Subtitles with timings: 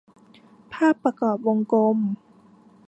[0.73, 1.97] ภาพประกอบวงกลม